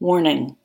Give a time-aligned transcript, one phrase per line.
[0.00, 0.56] Warning.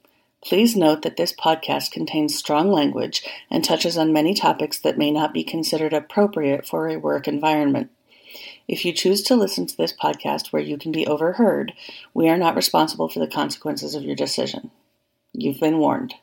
[0.42, 5.12] Please note that this podcast contains strong language and touches on many topics that may
[5.12, 7.91] not be considered appropriate for a work environment.
[8.65, 11.73] If you choose to listen to this podcast where you can be overheard,
[12.13, 14.71] we are not responsible for the consequences of your decision.
[15.34, 16.13] You've been warned.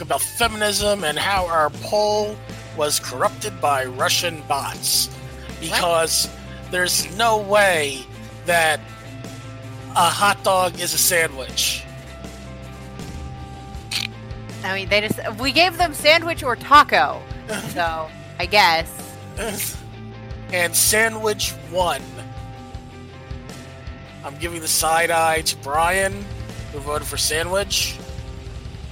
[0.00, 2.36] Talk about feminism and how our poll
[2.76, 5.10] was corrupted by Russian bots.
[5.60, 6.28] Because
[6.70, 8.00] there's no way
[8.46, 8.80] that
[9.90, 11.84] a hot dog is a sandwich.
[14.64, 17.20] I mean, they just we gave them sandwich or taco,
[17.68, 19.16] so I guess.
[20.52, 22.00] and sandwich won.
[24.24, 26.24] I'm giving the side eye to Brian,
[26.72, 27.96] who voted for sandwich,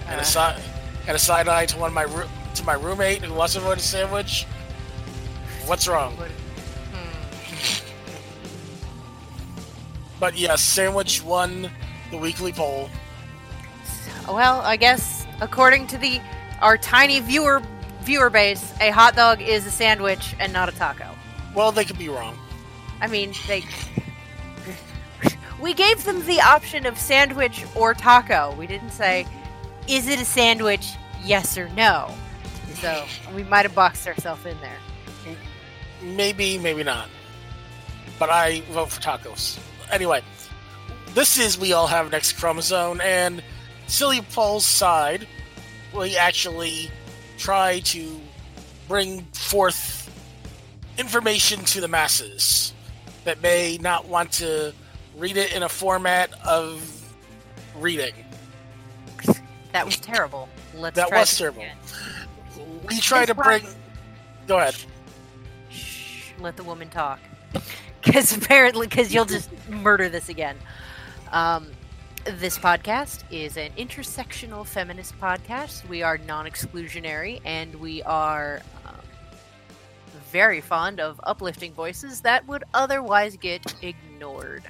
[0.07, 0.25] and a Uh.
[0.25, 0.63] side
[1.09, 3.83] and a side eye to one of my roo- to my roommate who also voted
[3.83, 4.45] sandwich.
[5.67, 6.15] What's wrong?
[6.15, 6.29] Hmm.
[10.21, 11.71] But yes, sandwich won
[12.11, 12.91] the weekly poll.
[14.29, 16.21] Well, I guess according to the
[16.61, 17.63] our tiny viewer
[18.03, 21.07] viewer base, a hot dog is a sandwich and not a taco.
[21.55, 22.39] Well, they could be wrong.
[23.01, 23.65] I mean, they.
[25.61, 28.55] We gave them the option of sandwich or taco.
[28.57, 29.27] We didn't say,
[29.89, 30.87] is it a sandwich?
[31.25, 32.13] Yes or no.
[32.75, 34.77] So we might have boxed ourselves in there.
[36.03, 37.09] Maybe, maybe not.
[38.19, 39.59] But I vote for tacos.
[39.91, 40.23] Anyway,
[41.15, 43.43] this is We All Have an X chromosome, and
[43.87, 45.27] Silly Paul's side,
[45.97, 46.91] we actually
[47.39, 48.21] try to
[48.87, 50.11] bring forth
[50.99, 52.73] information to the masses
[53.25, 54.73] that may not want to
[55.17, 56.83] read it in a format of
[57.77, 58.15] reading.
[59.73, 60.49] That was terrible.
[60.75, 61.61] Let's That try was terrible.
[61.63, 61.77] again.
[62.89, 63.63] We try to bring.
[64.47, 64.77] Go ahead.
[65.71, 67.21] Shh, let the woman talk.
[68.01, 70.57] Because apparently, because you'll just murder this again.
[71.33, 71.67] Um,
[72.25, 75.87] this podcast is an intersectional feminist podcast.
[75.89, 78.95] We are non exclusionary and we are um,
[80.31, 84.63] very fond of uplifting voices that would otherwise get ignored.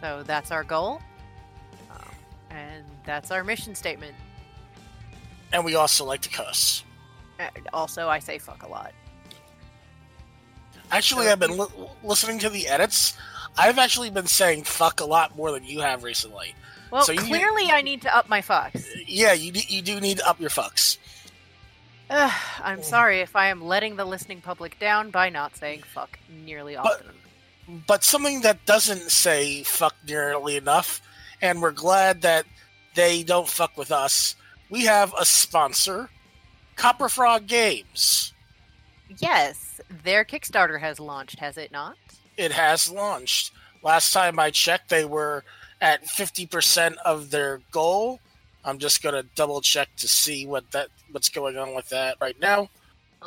[0.00, 1.00] So that's our goal.
[2.56, 4.14] And that's our mission statement.
[5.52, 6.82] And we also like to cuss.
[7.38, 8.92] And also, I say fuck a lot.
[10.90, 13.14] Actually, So- I've been li- listening to the edits.
[13.58, 16.54] I've actually been saying fuck a lot more than you have recently.
[16.90, 18.86] Well, So you- clearly, I need to up my fucks.
[19.06, 20.98] Yeah, you do, you do need to up your fucks.
[22.08, 22.32] Ugh.
[22.62, 26.76] I'm sorry if I am letting the listening public down by not saying fuck nearly
[26.76, 27.12] But- often.
[27.86, 31.02] But something that doesn't say fuck nearly enough,
[31.42, 32.46] and we're glad that
[32.94, 34.36] they don't fuck with us.
[34.70, 36.10] We have a sponsor,
[36.76, 38.32] Copper Frog Games.
[39.18, 41.96] yes, their Kickstarter has launched, has it not?
[42.36, 43.52] It has launched.
[43.82, 45.44] Last time I checked, they were
[45.80, 48.20] at fifty percent of their goal.
[48.64, 52.38] I'm just gonna double check to see what that what's going on with that right
[52.40, 52.68] now.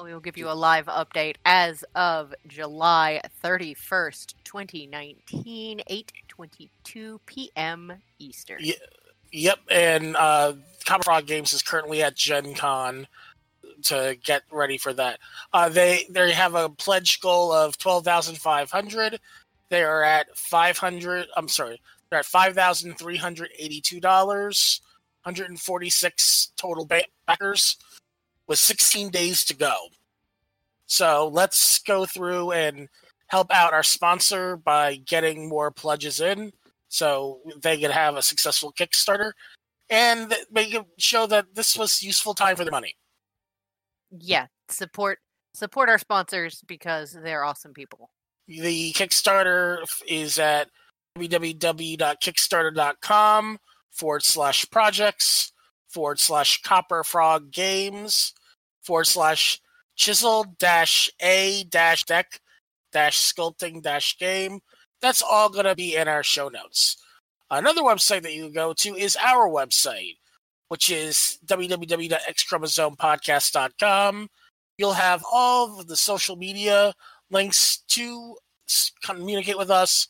[0.04, 7.94] We will give you a live update as of July 31st, 2019, 8:22 p.m.
[8.20, 8.58] Eastern.
[8.62, 8.76] Yeah.
[9.32, 10.54] Yep, and uh,
[10.86, 13.08] Copper Frog Games is currently at Gen Con
[13.84, 15.20] to get ready for that.
[15.54, 19.20] Uh, they they have a pledge goal of twelve thousand five hundred.
[19.70, 21.28] They are at five hundred.
[21.38, 21.80] I'm sorry,
[22.10, 24.82] they're at five thousand three hundred eighty-two dollars.
[25.22, 27.76] Hundred and forty-six total ba- backers,
[28.50, 29.76] with sixteen days to go.
[30.88, 32.90] So let's go through and
[33.28, 36.52] help out our sponsor by getting more pledges in
[36.90, 39.34] so they could have a successful Kickstarter
[39.90, 42.96] and make it show that this was useful time for their money.
[44.12, 45.20] Yeah, support
[45.54, 48.10] support our sponsors because they're awesome people.
[48.48, 50.70] The Kickstarter is at
[51.18, 53.60] www.kickstarter.com
[53.92, 55.52] forward slash projects
[55.88, 58.34] forward slash copper frog games
[58.90, 59.62] forward slash
[59.96, 62.42] chisel dash a dash deck
[62.92, 64.62] dash sculpting dash game.
[65.00, 66.98] That's all going to be in our show notes.
[67.52, 70.18] Another website that you can go to is our website,
[70.70, 74.28] which is www.xchromosomepodcast.com.
[74.80, 76.96] you'll have all of the social media
[77.30, 78.38] links to
[79.04, 80.08] communicate with us.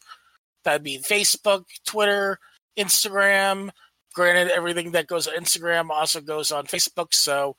[0.64, 2.40] That'd be Facebook, Twitter,
[2.78, 3.72] Instagram.
[4.14, 7.58] Granted, everything that goes on Instagram also goes on Facebook, so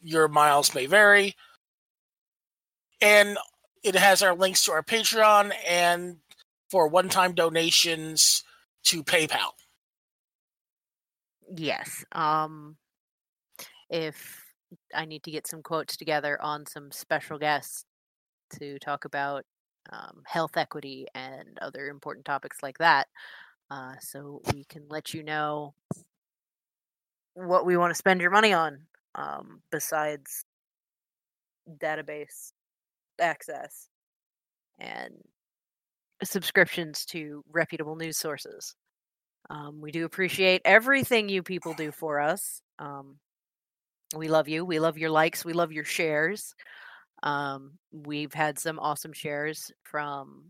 [0.00, 1.34] your miles may vary.
[3.00, 3.38] And
[3.82, 6.16] it has our links to our Patreon and
[6.70, 8.42] for one time donations
[8.84, 9.52] to PayPal.
[11.54, 12.04] Yes.
[12.12, 12.76] Um
[13.90, 14.44] if
[14.94, 17.84] I need to get some quotes together on some special guests
[18.58, 19.44] to talk about
[19.90, 23.06] um, health equity and other important topics like that.
[23.70, 25.74] Uh, so we can let you know
[27.34, 28.80] what we want to spend your money on
[29.14, 30.44] um, besides
[31.82, 32.52] database
[33.20, 33.88] access
[34.78, 35.12] and
[36.22, 38.74] subscriptions to reputable news sources.
[39.50, 42.60] Um, we do appreciate everything you people do for us.
[42.78, 43.16] Um,
[44.14, 44.64] we love you.
[44.64, 45.44] We love your likes.
[45.44, 46.54] We love your shares.
[47.22, 50.44] Um, we've had some awesome shares from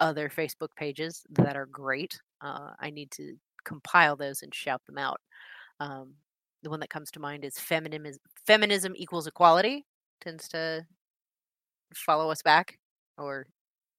[0.00, 2.18] other Facebook pages that are great.
[2.40, 3.34] Uh, I need to
[3.64, 5.20] compile those and shout them out.
[6.66, 8.20] The one that comes to mind is feminism.
[8.44, 9.86] Feminism equals equality.
[10.20, 10.84] Tends to
[11.94, 12.76] follow us back
[13.18, 13.46] or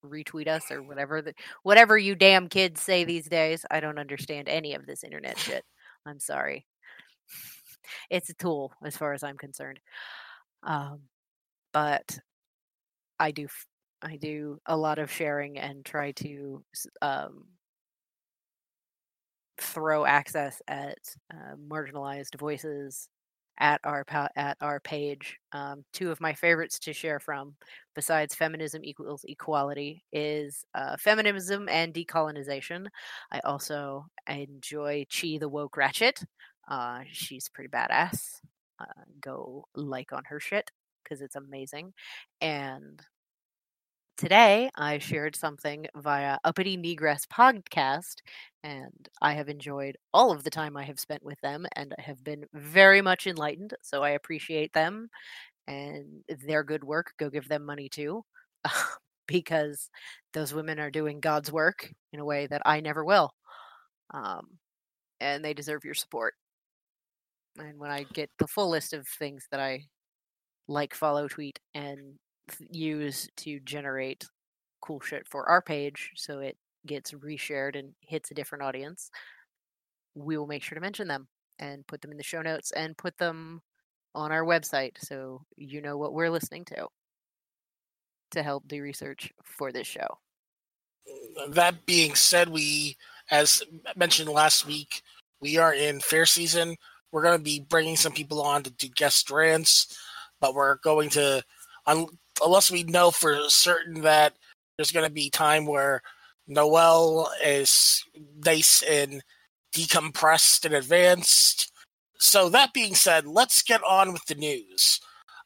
[0.04, 1.32] retweet us or whatever the,
[1.62, 3.64] whatever you damn kids say these days.
[3.70, 5.64] I don't understand any of this internet shit.
[6.04, 6.66] I'm sorry.
[8.10, 9.80] It's a tool as far as I'm concerned.
[10.62, 11.00] Um,
[11.72, 12.18] but
[13.18, 13.46] I do
[14.02, 16.62] I do a lot of sharing and try to
[17.00, 17.44] um,
[19.60, 20.98] throw access at
[21.32, 23.08] uh, marginalized voices
[23.60, 24.04] at our
[24.36, 25.38] at our page.
[25.52, 27.54] Um, two of my favorites to share from,
[27.94, 32.86] besides feminism equals equality, is uh, feminism and decolonization.
[33.32, 36.22] I also enjoy Chi the woke ratchet.
[36.68, 38.40] Uh, she's pretty badass.
[38.80, 40.70] Uh, go like on her shit
[41.02, 41.92] because it's amazing.
[42.40, 43.00] And
[44.18, 48.16] today I shared something via Uppity Negress podcast,
[48.64, 52.02] and I have enjoyed all of the time I have spent with them, and I
[52.02, 53.74] have been very much enlightened.
[53.82, 55.08] So I appreciate them
[55.68, 57.12] and their good work.
[57.18, 58.24] Go give them money too,
[59.28, 59.88] because
[60.34, 63.32] those women are doing God's work in a way that I never will.
[64.12, 64.48] Um,
[65.20, 66.34] and they deserve your support.
[67.56, 69.84] And when I get the full list of things that I
[70.66, 72.18] like, follow, tweet, and
[72.70, 74.26] use to generate
[74.80, 76.56] cool shit for our page so it
[76.86, 79.10] gets reshared and hits a different audience,
[80.14, 81.28] we will make sure to mention them
[81.58, 83.60] and put them in the show notes and put them
[84.14, 86.86] on our website so you know what we're listening to
[88.30, 90.18] to help do research for this show.
[91.50, 92.96] That being said, we,
[93.30, 93.62] as
[93.96, 95.02] mentioned last week,
[95.40, 96.76] we are in fair season.
[97.10, 99.96] We're going to be bringing some people on to do guest rants
[100.40, 101.42] but we're going to,
[102.44, 104.34] unless we know for certain that
[104.76, 106.02] there's going to be time where
[106.46, 108.04] Noel is
[108.44, 109.22] nice and
[109.74, 111.72] decompressed and advanced.
[112.18, 115.00] So that being said, let's get on with the news.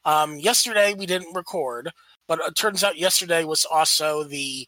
[0.05, 1.91] Um, yesterday we didn't record,
[2.27, 4.67] but it turns out yesterday was also the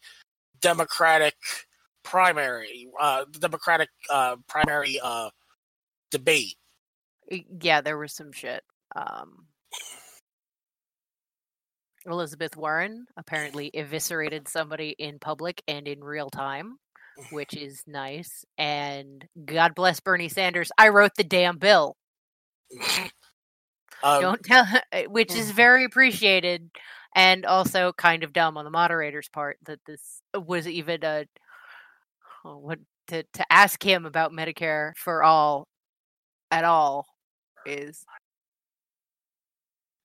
[0.60, 1.34] Democratic
[2.02, 5.30] primary, uh, the Democratic uh, primary uh,
[6.10, 6.56] debate.
[7.60, 8.62] Yeah, there was some shit.
[8.94, 9.46] Um,
[12.06, 16.78] Elizabeth Warren apparently eviscerated somebody in public and in real time,
[17.30, 18.44] which is nice.
[18.58, 20.70] And God bless Bernie Sanders.
[20.78, 21.96] I wrote the damn bill.
[24.02, 26.70] Um, Don't tell, eh, which is very appreciated,
[27.14, 31.24] and also kind of dumb on the moderator's part that this was even a
[32.44, 35.66] oh, what to to ask him about Medicare for all
[36.50, 37.06] at all
[37.64, 38.04] is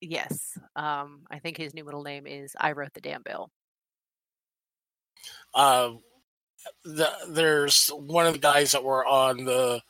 [0.01, 0.57] Yes.
[0.75, 3.51] Um, I think his new middle name is I wrote the damn bill.
[5.53, 5.91] Uh,
[6.83, 9.81] the, there's one of the guys that were on the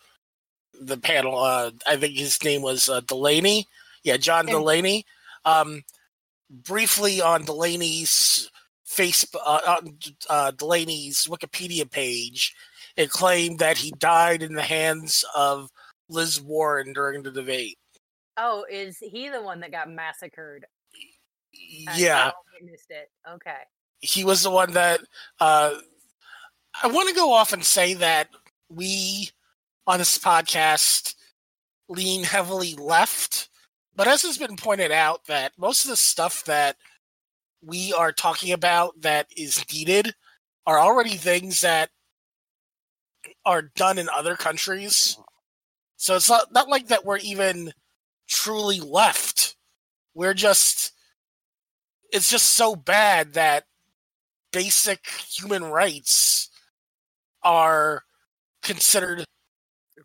[0.81, 1.39] the panel.
[1.39, 3.67] Uh, I think his name was uh, Delaney.
[4.03, 4.53] Yeah, John okay.
[4.53, 5.05] Delaney.
[5.45, 5.83] Um,
[6.49, 8.49] briefly on Delaney's
[8.87, 9.81] Facebook, uh,
[10.29, 12.53] uh, Delaney's Wikipedia page,
[12.97, 15.69] it claimed that he died in the hands of
[16.09, 17.77] Liz Warren during the debate.
[18.37, 20.65] Oh, is he the one that got massacred?
[21.95, 22.31] Yeah.
[22.31, 23.09] I missed it.
[23.29, 23.57] Okay.
[23.99, 25.01] He was the one that
[25.39, 25.75] uh
[26.81, 28.29] I want to go off and say that
[28.69, 29.29] we
[29.85, 31.15] on this podcast
[31.89, 33.49] lean heavily left,
[33.95, 36.77] but as has been pointed out that most of the stuff that
[37.61, 40.15] we are talking about that is needed
[40.65, 41.89] are already things that
[43.45, 45.17] are done in other countries.
[45.97, 47.73] So it's not, not like that we're even
[48.31, 49.55] truly left.
[50.15, 50.93] we're just
[52.13, 53.65] it's just so bad that
[54.51, 56.49] basic human rights
[57.43, 58.03] are
[58.63, 59.25] considered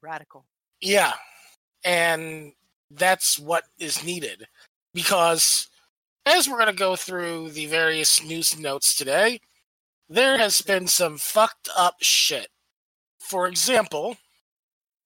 [0.02, 0.45] Radical.
[0.80, 1.12] yeah
[1.85, 2.52] and
[2.90, 4.47] that's what is needed
[4.92, 5.68] because
[6.26, 9.40] as we're going to go through the various news notes today
[10.09, 12.49] there has been some fucked up shit
[13.21, 14.16] for example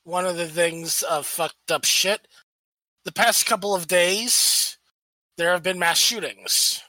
[0.05, 2.27] one of the things of fucked up shit
[3.04, 4.78] the past couple of days
[5.37, 6.83] there have been mass shootings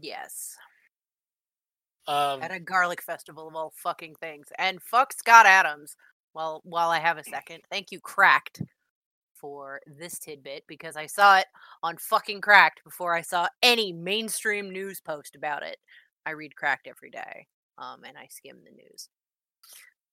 [0.00, 0.56] Yes.
[2.06, 4.46] um, At a garlic festival of all fucking things.
[4.58, 5.96] And fuck Scott Adams.
[6.34, 8.62] Well, while I have a second, thank you, Cracked,
[9.34, 11.46] for this tidbit because I saw it
[11.82, 15.76] on fucking Cracked before I saw any mainstream news post about it.
[16.24, 17.46] I read Cracked every day,
[17.76, 19.10] um, and I skim the news.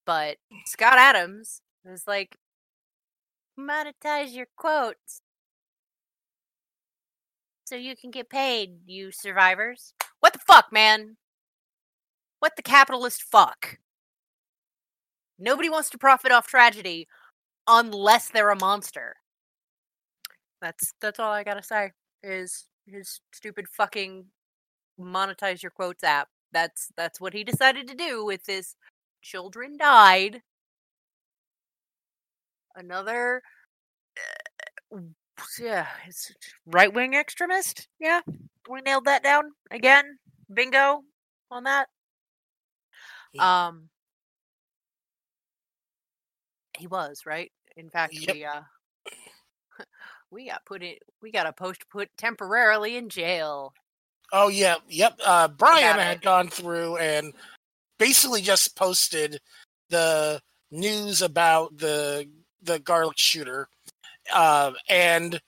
[0.05, 2.35] But Scott Adams was like,
[3.59, 5.21] monetize your quotes
[7.65, 9.93] so you can get paid, you survivors.
[10.21, 11.17] What the fuck, man?
[12.39, 13.77] What the capitalist fuck?
[15.37, 17.07] Nobody wants to profit off tragedy
[17.67, 19.17] unless they're a monster.
[20.61, 21.91] That's that's all I gotta say.
[22.23, 24.25] Is his stupid fucking
[24.99, 26.29] monetize your quotes app.
[26.51, 28.75] That's that's what he decided to do with this.
[29.21, 30.41] Children died.
[32.75, 33.41] Another,
[34.93, 34.99] uh,
[35.59, 36.31] yeah, it's
[36.65, 37.87] right wing extremist.
[37.99, 38.21] Yeah,
[38.69, 40.17] we nailed that down again.
[40.53, 41.01] Bingo
[41.51, 41.87] on that.
[43.37, 43.89] Um,
[46.77, 47.51] he was right.
[47.77, 48.35] In fact, Yep.
[48.35, 48.61] we uh,
[50.31, 50.95] we got put in.
[51.21, 53.73] We got a post put temporarily in jail.
[54.31, 55.19] Oh yeah, yep.
[55.23, 56.21] Uh, Brian had it.
[56.23, 57.33] gone through and
[57.97, 59.39] basically just posted
[59.89, 62.29] the news about the
[62.61, 63.67] the garlic shooter,
[64.33, 65.41] uh, and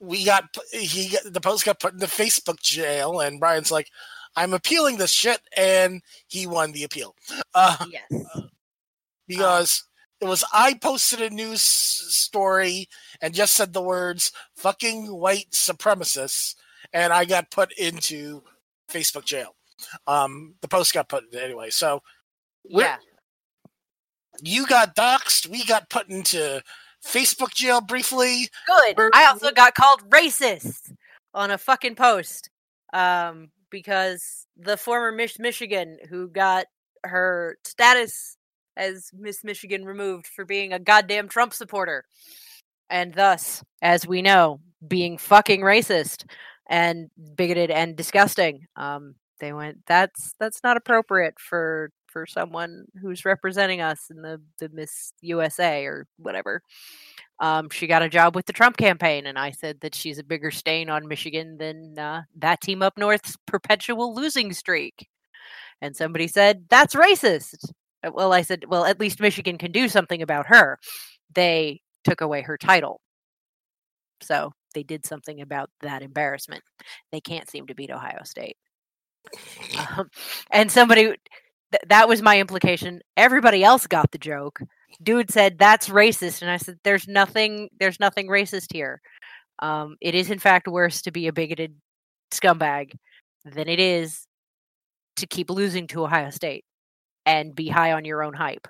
[0.00, 3.90] we got he got- the post got put in the Facebook jail, and Brian's like,
[4.36, 7.14] "I'm appealing this shit," and he won the appeal
[7.54, 8.10] uh, Yes.
[9.28, 9.84] because
[10.20, 12.88] it was I posted a news story
[13.20, 16.54] and just said the words "fucking white supremacists."
[16.92, 18.42] and I got put into
[18.88, 19.56] Facebook jail.
[20.06, 21.70] Um, the post got put anyway.
[21.70, 22.02] So
[22.64, 22.96] yeah.
[24.42, 25.48] You got doxxed.
[25.48, 26.62] We got put into
[27.04, 28.48] Facebook jail briefly.
[28.66, 28.96] Good.
[28.96, 30.92] we're- I also got called racist
[31.34, 32.50] on a fucking post.
[32.92, 36.66] Um, because the former Miss Michigan who got
[37.04, 38.36] her status
[38.76, 42.04] as Miss Michigan removed for being a goddamn Trump supporter.
[42.88, 46.24] And thus, as we know, being fucking racist
[46.68, 48.66] and bigoted and disgusting.
[48.76, 54.40] Um, they went that's that's not appropriate for for someone who's representing us in the,
[54.58, 56.62] the Miss USA or whatever
[57.40, 60.24] um, she got a job with the Trump campaign, and I said that she's a
[60.24, 65.08] bigger stain on Michigan than uh, that team up north's perpetual losing streak.
[65.82, 67.70] And somebody said that's racist.
[68.02, 70.78] Uh, Well, I said, well, at least Michigan can do something about her.
[71.34, 73.00] They took away her title,
[74.22, 76.62] so they did something about that embarrassment.
[77.12, 78.56] They can't seem to beat Ohio State.
[79.98, 80.08] Um,
[80.52, 81.16] and somebody
[81.72, 83.00] th- that was my implication.
[83.16, 84.60] Everybody else got the joke.
[85.02, 86.42] Dude said that's racist.
[86.42, 89.00] And i said there's nothing there's nothing racist here.
[89.60, 91.74] Um, it is in fact worse to be a bigoted
[92.30, 92.92] scumbag
[93.44, 94.26] than it is
[95.16, 96.64] to keep losing to ohio state
[97.24, 98.68] and be high on your own hype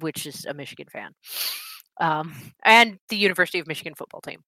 [0.00, 1.12] which is a michigan fan
[2.00, 4.40] um, and the university of michigan football team.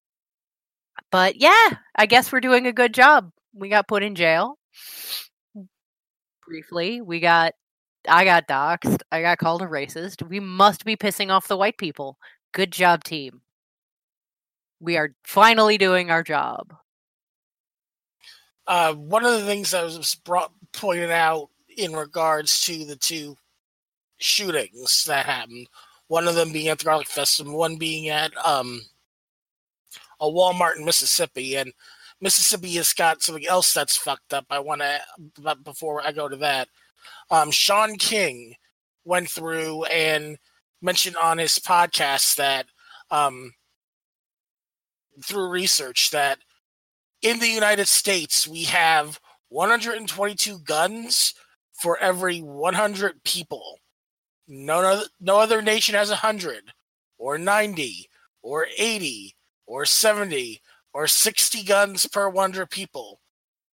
[1.13, 3.31] But yeah i guess we're doing a good job.
[3.55, 4.59] We got put in jail
[6.47, 7.53] briefly we got
[8.09, 9.01] I got doxxed.
[9.11, 10.27] I got called a racist.
[10.29, 12.19] We must be pissing off the white people.
[12.53, 13.41] Good job, team.
[14.81, 16.75] We are finally doing our job.
[18.67, 23.37] Uh, one of the things that was brought pointed out in regards to the two
[24.19, 25.69] shootings that happened,
[26.09, 28.81] one of them being at the Garlic Festival, one being at um,
[30.21, 31.73] a Walmart in Mississippi, and
[32.21, 34.47] Mississippi has got something else that's fucked up.
[34.51, 35.01] I want to,
[35.41, 36.69] but before I go to that,
[37.31, 38.55] um, Shaun King
[39.05, 40.39] went through and
[40.81, 42.67] mentioned on his podcast that
[43.11, 43.53] um,
[45.23, 46.39] through research that
[47.23, 51.35] in the United States we have 122 guns
[51.73, 53.79] for every 100 people.
[54.49, 56.73] No other, no other nation has 100
[57.19, 58.09] or 90
[58.43, 59.35] or 80
[59.67, 60.61] or 70
[60.97, 63.21] or 60 guns per 100 people.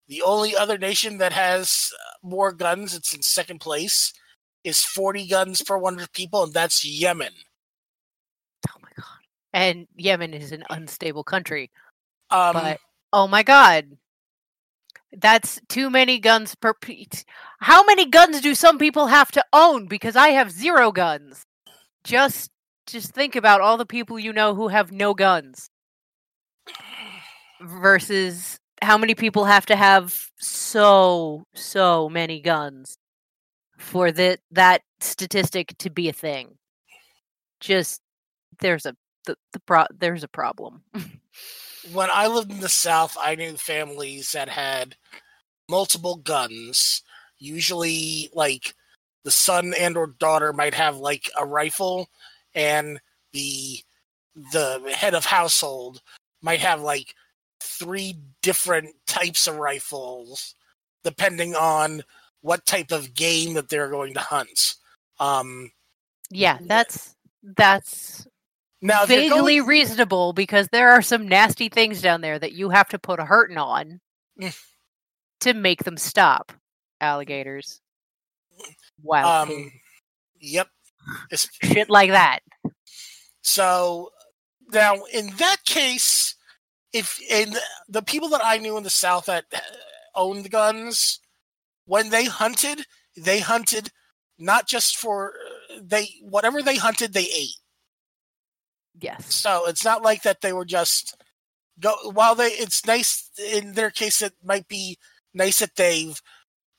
[0.08, 4.12] The only other nation that has uh, more guns, it's in second place,
[4.62, 7.32] is 40 guns per 100 people, and that's Yemen.
[8.68, 9.06] Oh my god.
[9.54, 11.70] and Yemen is an unstable country.
[12.28, 12.78] Um, But
[13.14, 13.86] oh my god,
[15.12, 16.74] that's too many guns per.
[16.74, 17.06] pe-
[17.60, 19.86] How many guns do some people have to own?
[19.86, 21.46] Because I have zero guns.
[22.04, 22.50] Just,
[22.86, 25.70] just think about all the people you know who have no guns.
[27.64, 32.98] Versus how many people have to have so so many guns
[33.78, 36.56] for that that statistic to be a thing.
[37.60, 38.02] Just
[38.60, 38.94] there's a
[39.26, 40.82] the, the pro- there's a problem.
[41.92, 44.96] when I lived in the South, I knew families that had
[45.68, 47.02] multiple guns.
[47.38, 48.74] Usually, like
[49.24, 52.08] the son and or daughter might have like a rifle,
[52.54, 53.00] and
[53.32, 53.80] the
[54.52, 56.00] the head of household
[56.42, 57.14] might have like
[57.64, 60.54] three different types of rifles,
[61.02, 62.02] depending on
[62.40, 64.74] what type of game that they're going to hunt.
[65.18, 65.70] Um,
[66.30, 68.26] yeah, that's that's
[68.82, 72.88] now, vaguely going- reasonable because there are some nasty things down there that you have
[72.90, 74.00] to put a hurting on
[74.40, 74.56] Mm.
[75.40, 76.52] to make them stop.
[77.00, 77.80] Alligators,
[79.02, 79.70] wild um,
[80.40, 80.68] yep.
[81.30, 82.40] It's- shit like that.
[83.42, 84.10] So
[84.72, 86.33] now, in that case,
[86.94, 87.54] if in
[87.88, 89.44] the people that I knew in the South that
[90.14, 91.18] owned guns,
[91.86, 92.86] when they hunted,
[93.16, 93.90] they hunted
[94.38, 95.34] not just for
[95.80, 97.58] they whatever they hunted, they ate.
[98.98, 99.34] Yes.
[99.34, 101.16] So it's not like that they were just
[101.80, 101.94] go.
[102.04, 104.22] While they, it's nice in their case.
[104.22, 104.98] It might be
[105.34, 106.20] nice that they've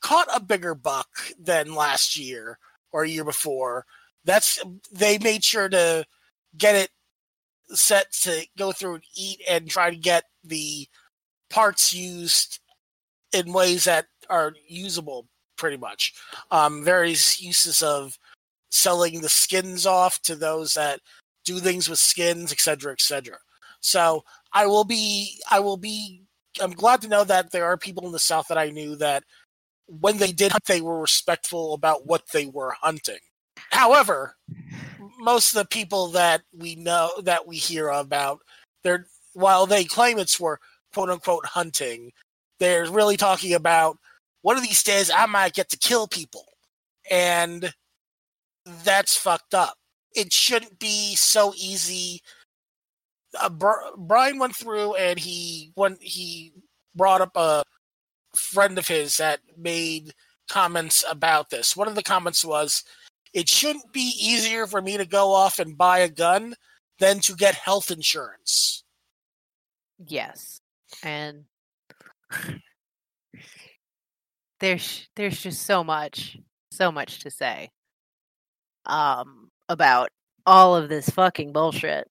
[0.01, 2.57] caught a bigger buck than last year
[2.93, 3.85] or a year before.
[4.23, 6.05] That's they made sure to
[6.57, 6.89] get it
[7.69, 10.87] set to go through and eat and try to get the
[11.49, 12.59] parts used
[13.33, 16.13] in ways that are usable pretty much.
[16.51, 18.17] Um various uses of
[18.71, 20.99] selling the skins off to those that
[21.45, 23.37] do things with skins etc etc
[23.79, 26.23] so i will be i will be
[26.59, 29.23] i'm glad to know that there are people in the south that i knew that
[29.87, 33.19] when they did hunt they were respectful about what they were hunting.
[33.71, 34.35] However
[35.25, 38.39] most of the people that we know that we hear about
[38.83, 40.59] they're while they claim it's for
[40.93, 42.11] quote unquote hunting
[42.59, 43.97] they're really talking about
[44.43, 46.45] one of these days i might get to kill people.
[47.09, 47.73] And
[48.83, 49.77] that's fucked up.
[50.15, 52.21] It shouldn't be so easy.
[53.39, 56.53] Uh, Br- brian went through and he when he
[56.95, 57.63] brought up a
[58.35, 60.13] friend of his that made
[60.49, 61.75] comments about this.
[61.75, 62.83] One of the comments was
[63.35, 66.55] it shouldn't be easier for me to go off and buy a gun
[66.99, 68.85] than to get health insurance.
[70.07, 70.61] Yes.
[71.03, 71.43] And
[74.61, 76.37] there's there's just so much
[76.71, 77.69] so much to say
[78.85, 80.09] um about
[80.45, 82.07] all of this fucking bullshit.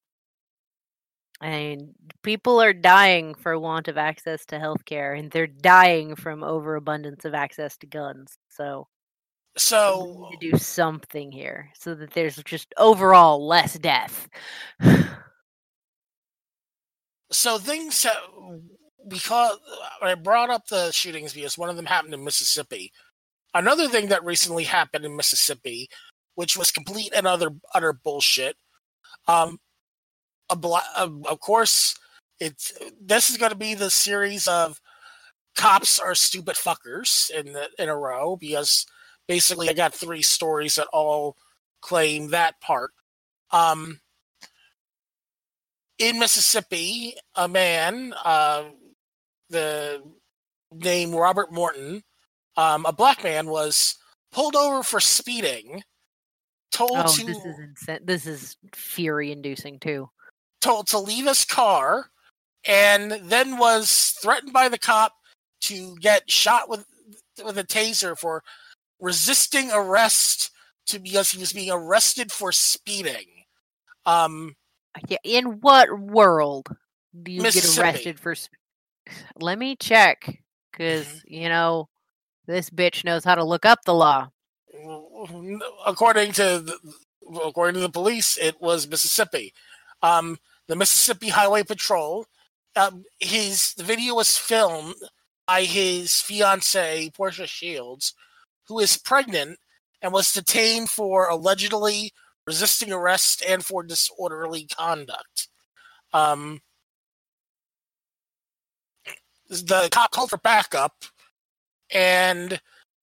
[1.40, 7.24] And people are dying for want of access to healthcare and they're dying from overabundance
[7.24, 8.36] of access to guns.
[8.50, 8.88] So
[9.56, 14.28] So, need to do something here so that there's just overall less death.
[17.30, 18.06] so things
[19.08, 19.58] because
[20.02, 22.92] I brought up the shootings because one of them happened in Mississippi.
[23.54, 25.88] Another thing that recently happened in Mississippi,
[26.34, 28.56] which was complete and other utter bullshit.
[29.28, 29.58] Um,
[30.50, 31.96] a bla- of of course,
[32.40, 34.80] it's this is going to be the series of
[35.54, 38.86] cops are stupid fuckers in the, in a row because
[39.28, 41.36] basically I got three stories that all
[41.80, 42.90] claim that part.
[43.50, 44.00] Um,
[45.98, 48.64] in Mississippi, a man, uh,
[49.50, 50.02] the
[50.72, 52.02] name Robert Morton,
[52.56, 53.96] um, a black man, was
[54.32, 55.82] pulled over for speeding.
[56.72, 58.00] Told Oh, to this is insane.
[58.02, 60.10] This is fury inducing too.
[60.60, 62.10] told to leave his car,
[62.66, 65.12] and then was threatened by the cop
[65.62, 66.84] to get shot with
[67.44, 68.42] with a taser for
[69.00, 70.50] resisting arrest
[70.86, 73.26] to because he was being arrested for speeding.
[74.06, 74.56] Um,
[75.08, 76.68] Yeah, in what world
[77.22, 78.34] do you get arrested for?
[78.36, 78.54] Sp-
[79.40, 81.88] Let me check, because you know
[82.46, 84.28] this bitch knows how to look up the law.
[85.86, 86.78] according to the,
[87.44, 89.52] according to the police, it was Mississippi.
[90.02, 92.26] Um, the Mississippi Highway Patrol.
[92.76, 94.96] Um, his the video was filmed
[95.46, 98.14] by his fiancee Portia Shields,
[98.68, 99.58] who is pregnant
[100.02, 102.12] and was detained for allegedly
[102.46, 105.48] resisting arrest and for disorderly conduct.
[106.12, 106.60] Um,
[109.48, 111.04] the cop called for backup,
[111.90, 112.60] and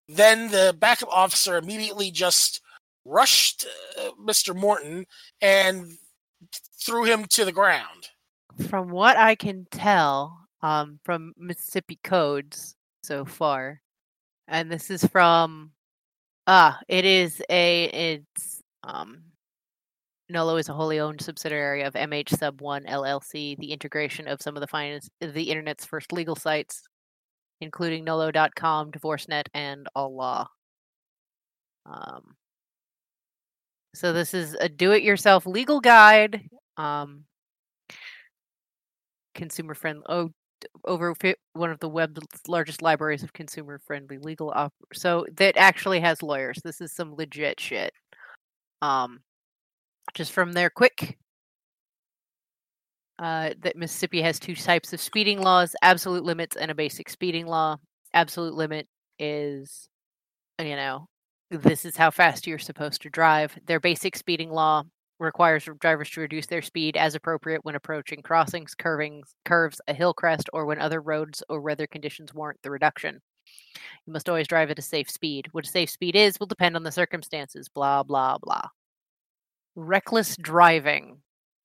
[0.08, 2.62] then the backup officer immediately just
[3.06, 3.65] rushed
[4.00, 4.56] uh, Mr.
[4.56, 5.06] Morton
[5.41, 5.93] and
[6.80, 8.10] threw him to the ground.
[8.69, 13.82] From what I can tell um, from Mississippi codes so far,
[14.52, 15.72] and this is from
[16.46, 19.24] ah, it is a it's um
[20.30, 23.58] Nolo is a wholly owned subsidiary of MH Sub One LLC.
[23.58, 26.84] The integration of some of the finance, the internet's first legal sites,
[27.60, 30.48] including Nolo.com, DivorceNet, and AllLaw.
[31.86, 32.36] Um,
[33.94, 36.42] so this is a do-it-yourself legal guide.
[36.78, 37.26] Um,
[39.36, 40.04] consumer friendly.
[40.08, 40.32] Oh,
[40.86, 41.15] over
[41.54, 46.24] one of the web's largest libraries of consumer friendly legal op- so that actually has
[46.24, 47.93] lawyers this is some legit shit
[48.82, 49.19] um
[50.13, 51.17] just from there quick
[53.21, 57.45] uh, that Mississippi has two types of speeding laws absolute limits and a basic speeding
[57.45, 57.78] law.
[58.15, 58.88] Absolute limit
[59.19, 59.88] is,
[60.60, 61.06] you know,
[61.52, 63.56] this is how fast you're supposed to drive.
[63.67, 64.84] Their basic speeding law
[65.25, 70.13] requires drivers to reduce their speed as appropriate when approaching crossings, curvings, curves, a hill
[70.13, 73.21] crest, or when other roads or weather conditions warrant the reduction.
[74.05, 75.47] You must always drive at a safe speed.
[75.51, 78.67] What a safe speed is will depend on the circumstances, blah, blah, blah
[79.75, 81.17] reckless driving.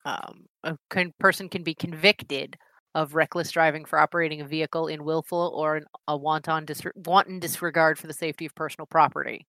[0.05, 2.57] Um, a con- person can be convicted
[2.95, 7.41] of reckless driving for operating a vehicle in willful or an, a wanton, dis- wanton
[7.41, 9.47] disregard for the safety of personal property.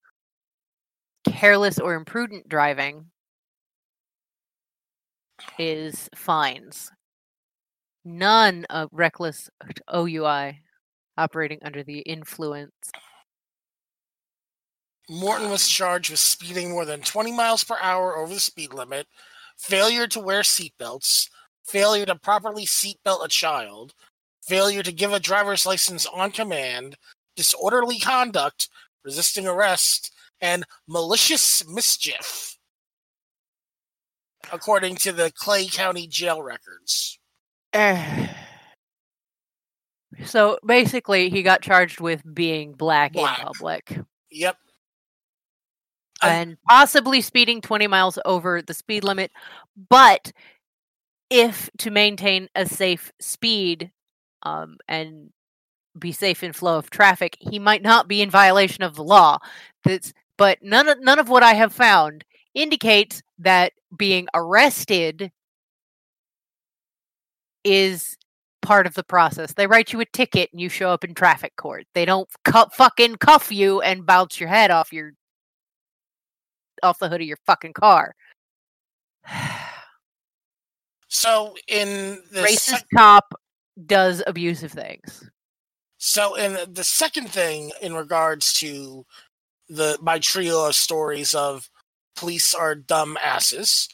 [1.25, 3.05] Careless or imprudent driving
[5.58, 6.91] is fines.
[8.06, 9.50] None of reckless
[9.93, 10.62] OUI
[11.17, 12.91] operating under the influence
[15.10, 19.08] Morton was charged with speeding more than 20 miles per hour over the speed limit,
[19.58, 21.30] failure to wear seatbelts,
[21.65, 23.93] failure to properly seatbelt a child,
[24.48, 26.96] failure to give a driver's license on command,
[27.36, 28.69] disorderly conduct,
[29.04, 32.52] resisting arrest, and malicious mischief,
[34.51, 37.19] according to the Clay County jail records.
[40.25, 43.39] so basically, he got charged with being black, Black.
[43.39, 43.99] in public.
[44.32, 44.58] Yep.
[46.21, 49.32] and possibly speeding 20 miles over the speed limit.
[49.89, 50.32] But
[51.29, 53.91] if to maintain a safe speed
[54.43, 55.32] um, and
[55.97, 59.39] be safe in flow of traffic, he might not be in violation of the law.
[59.84, 65.32] That's, but none of none of what I have found indicates that being arrested
[67.63, 68.17] is
[68.62, 69.53] part of the process.
[69.53, 71.86] They write you a ticket and you show up in traffic court.
[71.93, 75.13] They don't cu- fucking cuff you and bounce your head off your
[76.82, 78.15] off the hood of your fucking car.
[81.15, 83.36] So in the Racist sec- cop
[83.86, 85.29] does abusive things.
[85.99, 89.06] so in the second thing in regards to
[89.69, 91.69] the my trio of stories of
[92.15, 93.89] police are dumb asses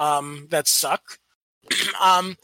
[0.00, 1.18] um, that suck.
[2.00, 2.36] um,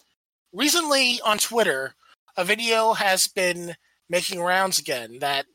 [0.52, 1.94] recently on Twitter,
[2.36, 3.74] a video has been
[4.08, 5.46] making rounds again that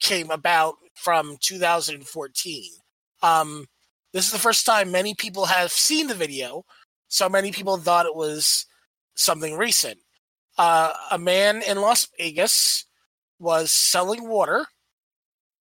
[0.00, 2.64] came about from 2014.
[3.22, 3.66] Um,
[4.12, 6.64] this is the first time many people have seen the video,
[7.08, 8.66] so many people thought it was
[9.16, 9.98] something recent.
[10.56, 12.84] Uh, a man in Las Vegas
[13.38, 14.66] was selling water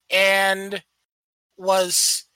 [0.09, 0.81] and
[1.57, 2.26] was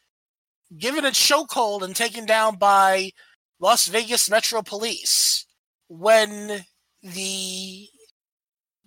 [0.77, 3.11] given a chokehold and taken down by
[3.59, 5.45] Las Vegas Metro Police
[5.87, 6.65] when
[7.03, 7.87] the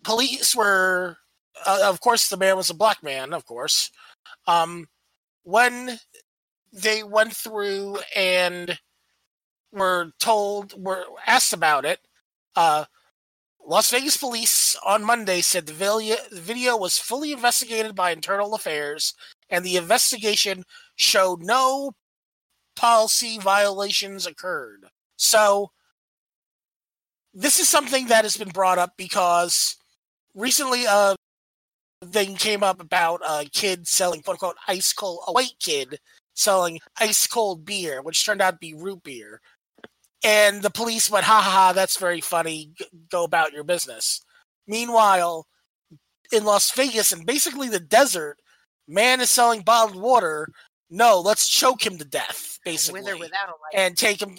[0.02, 1.18] police were,
[1.66, 3.90] uh, of course, the man was a black man, of course.
[4.46, 4.86] Um,
[5.42, 5.98] when
[6.72, 8.78] they went through and
[9.72, 12.00] were told, were asked about it,
[12.56, 12.84] uh,
[13.66, 18.54] Las Vegas police on Monday said the video, the video was fully investigated by internal
[18.54, 19.14] affairs
[19.48, 20.64] and the investigation
[20.96, 21.92] showed no
[22.76, 24.87] policy violations occurred.
[25.16, 25.70] So,
[27.33, 29.76] this is something that has been brought up because
[30.35, 31.16] recently a
[32.04, 35.98] thing came up about a kid selling quote unquote ice cold, a white kid
[36.35, 39.40] selling ice cold beer, which turned out to be root beer.
[40.22, 42.72] And the police went, ha ha ha, that's very funny.
[43.11, 44.24] Go about your business.
[44.66, 45.46] Meanwhile,
[46.33, 48.38] in Las Vegas and basically the desert,
[48.88, 50.48] man is selling bottled water.
[50.90, 53.74] No, let's choke him to death, basically With or without a license.
[53.74, 54.36] and take him.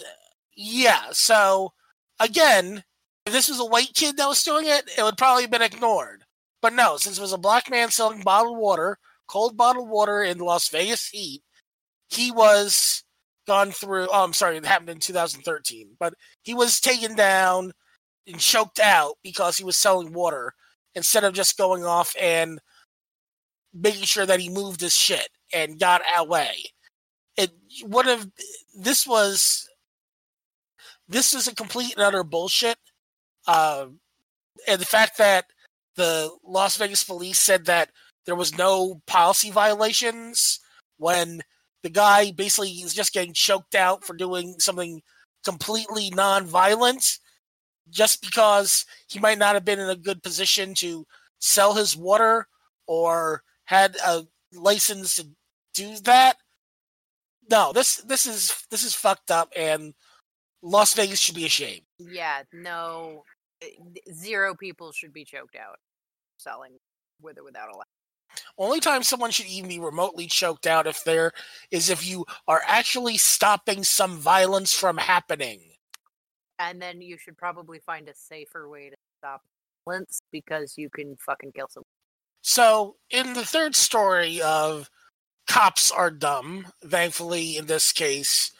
[0.56, 1.06] Yeah.
[1.12, 1.72] So
[2.20, 2.84] again,
[3.26, 5.62] if this was a white kid that was doing it, it would probably have been
[5.62, 6.24] ignored.
[6.62, 10.38] But no, since it was a black man selling bottled water, cold bottled water in
[10.38, 11.42] Las Vegas heat,
[12.08, 13.02] he was
[13.46, 14.08] gone through.
[14.10, 17.72] Oh, I'm sorry, it happened in 2013, but he was taken down
[18.26, 20.54] and choked out because he was selling water
[20.94, 22.60] instead of just going off and
[23.74, 26.54] making sure that he moved his shit and got away.
[27.36, 28.28] It would have.
[28.74, 29.68] This was
[31.08, 32.78] this is a complete and utter bullshit.
[33.46, 33.86] Uh,
[34.66, 35.46] and the fact that
[35.96, 37.90] the Las Vegas police said that
[38.24, 40.60] there was no policy violations
[40.98, 41.42] when
[41.82, 45.00] the guy basically is just getting choked out for doing something
[45.44, 47.18] completely non-violent
[47.88, 51.06] just because he might not have been in a good position to
[51.38, 52.48] sell his water
[52.88, 54.24] or had a
[54.56, 55.28] license to
[55.74, 56.36] do that.
[57.50, 59.94] No, this this is this is fucked up and
[60.62, 61.82] Las Vegas should be ashamed.
[61.98, 63.22] Yeah, no,
[63.62, 63.68] eh,
[64.12, 65.78] zero people should be choked out
[66.38, 66.72] selling
[67.20, 67.86] with or without a license.
[68.58, 71.32] Only time someone should even be remotely choked out if there
[71.70, 75.60] is if you are actually stopping some violence from happening.
[76.58, 79.42] And then you should probably find a safer way to stop
[79.86, 81.84] violence because you can fucking kill someone.
[82.48, 84.88] So, in the third story of
[85.48, 88.52] cops are dumb, thankfully, in this case,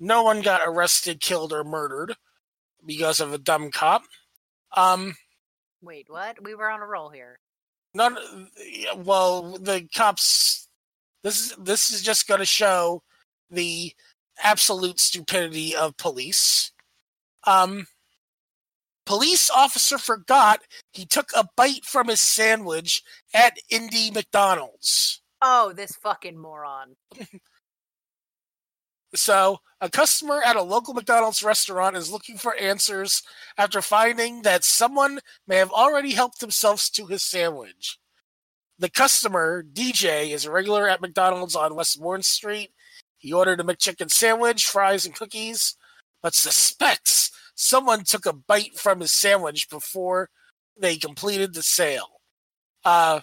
[0.00, 2.14] no one got arrested, killed, or murdered
[2.86, 4.04] because of a dumb cop.
[4.74, 5.16] Um,
[5.82, 6.42] Wait, what?
[6.42, 7.38] We were on a roll here.
[7.92, 8.16] none.
[8.96, 10.70] Well, the cops.
[11.22, 13.02] This is this is just going to show
[13.50, 13.92] the
[14.42, 16.72] absolute stupidity of police.
[17.46, 17.86] Um,
[19.06, 20.60] police officer forgot
[20.92, 25.22] he took a bite from his sandwich at Indy McDonald's.
[25.40, 26.96] Oh, this fucking moron.
[29.14, 33.22] So, a customer at a local McDonald's restaurant is looking for answers
[33.56, 37.98] after finding that someone may have already helped themselves to his sandwich.
[38.78, 42.70] The customer, DJ, is a regular at McDonald's on West Bourne Street.
[43.16, 45.76] He ordered a McChicken sandwich, fries, and cookies,
[46.22, 50.30] but suspects someone took a bite from his sandwich before
[50.78, 52.20] they completed the sale.
[52.84, 53.20] Uh,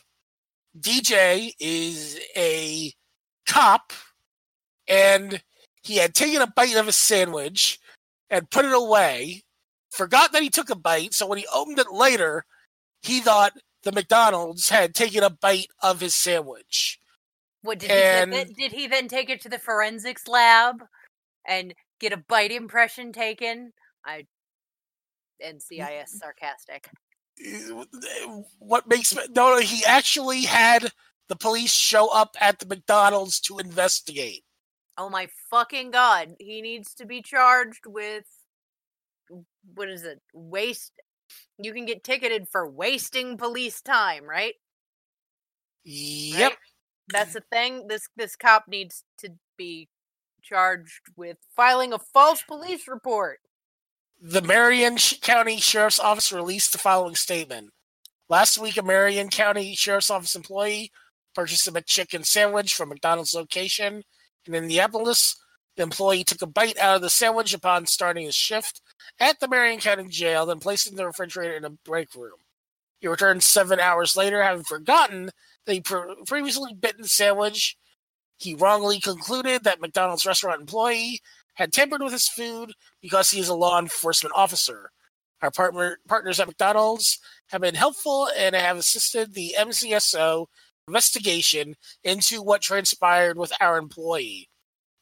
[0.78, 2.92] DJ is a
[3.48, 3.94] cop,
[4.88, 5.42] and
[5.84, 7.80] he had taken a bite of a sandwich
[8.30, 9.44] and put it away,
[9.92, 12.44] forgot that he took a bite, so when he opened it later,
[13.04, 17.00] he thought the McDonald's had taken a bite of his sandwich.
[17.62, 20.84] What did he And- then- did he then take it to the forensics lab
[21.46, 23.74] and get a bite impression taken?
[24.06, 24.26] I
[25.44, 26.90] NCIS uh, sarcastic.
[27.44, 30.92] Eh, eh, what makes me no, no, he actually had
[31.30, 34.44] the police show up at the McDonald's to investigate.
[34.98, 36.36] Oh my fucking god.
[36.40, 38.26] He needs to be charged with
[39.74, 40.22] what is it?
[40.34, 40.94] Waste
[41.58, 44.56] you can get ticketed for wasting police time, right?
[45.84, 46.52] Yep.
[46.52, 46.58] Right?
[47.10, 47.88] That's the thing.
[47.88, 49.90] This this cop needs to be
[50.42, 53.40] charged with filing a false police report.
[54.26, 57.72] The Marion County Sheriff's Office released the following statement.
[58.30, 60.94] Last week, a Marion County Sheriff's Office employee
[61.36, 64.02] purchased a McChicken sandwich from McDonald's location
[64.46, 65.36] in Indianapolis.
[65.76, 68.82] The employee took a bite out of the sandwich upon starting his shift
[69.20, 72.40] at the Marion County Jail, then placed it in the refrigerator in a break room.
[73.02, 75.32] He returned seven hours later, having forgotten
[75.66, 77.76] that he pre- previously bitten the sandwich.
[78.38, 81.20] He wrongly concluded that McDonald's restaurant employee
[81.56, 84.92] had tampered with his food because he is a law enforcement officer.
[85.42, 90.46] Our partner partners at McDonald's have been helpful and have assisted the MCSO
[90.88, 94.50] investigation into what transpired with our employee.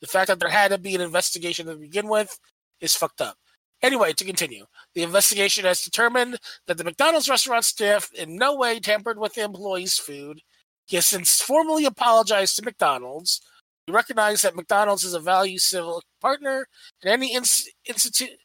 [0.02, 2.40] The fact that there had to be an investigation to begin with
[2.80, 3.38] is fucked up.
[3.84, 6.38] Anyway, to continue, the investigation has determined
[6.68, 10.42] that the McDonald's restaurant staff in no way tampered with the employee's food.
[10.86, 13.42] He has since formally apologized to McDonald's.
[13.88, 16.68] We recognize that McDonald's is a value civil partner,
[17.04, 18.36] and any ins- institu-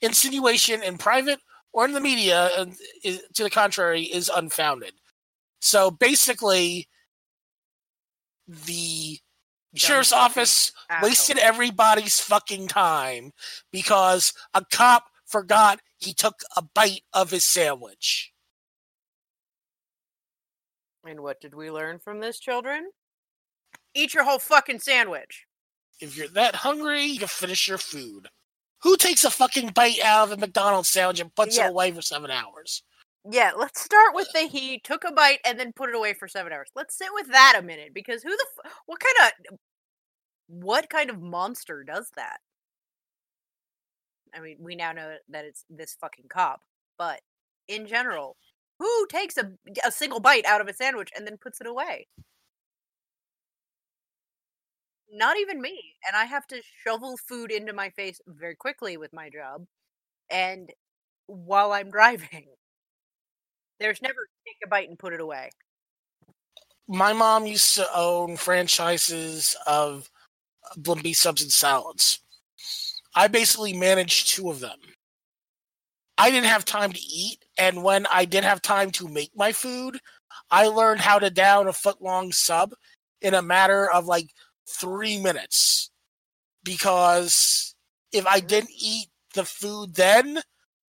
[0.00, 1.38] insinuation in private
[1.72, 2.66] or in the media uh,
[3.04, 4.92] is, to the contrary is unfounded.
[5.60, 6.88] So basically,
[8.48, 9.18] the
[9.74, 10.72] sheriff's fucking office
[11.02, 13.32] wasted everybody's fucking time
[13.70, 18.32] because a cop forgot he took a bite of his sandwich.
[21.06, 22.90] And what did we learn from this, children?
[23.94, 25.46] Eat your whole fucking sandwich.
[26.00, 28.28] If you're that hungry, you can finish your food.
[28.82, 31.66] Who takes a fucking bite out of a McDonald's sandwich and puts Yeah.
[31.66, 32.82] it away for seven hours?
[33.30, 36.26] Yeah, let's start with the he took a bite and then put it away for
[36.26, 36.70] seven hours.
[36.74, 39.58] Let's sit with that a minute because who the f- what kind of
[40.46, 42.38] what kind of monster does that?
[44.34, 46.62] I mean, we now know that it's this fucking cop,
[46.96, 47.20] but
[47.68, 48.36] in general,
[48.78, 49.52] who takes a
[49.84, 52.06] a single bite out of a sandwich and then puts it away?
[55.12, 59.12] Not even me, and I have to shovel food into my face very quickly with
[59.12, 59.66] my job,
[60.30, 60.70] and
[61.26, 62.46] while I'm driving.
[63.80, 65.50] There's never take a bite and put it away.
[66.86, 70.10] My mom used to own franchises of
[70.70, 72.20] uh, Blimpie subs and salads.
[73.14, 74.78] I basically managed two of them.
[76.18, 79.52] I didn't have time to eat, and when I did have time to make my
[79.52, 79.98] food,
[80.50, 82.74] I learned how to down a foot long sub
[83.22, 84.28] in a matter of like
[84.70, 85.90] three minutes.
[86.62, 87.74] Because
[88.12, 88.46] if I mm-hmm.
[88.46, 90.40] didn't eat the food then,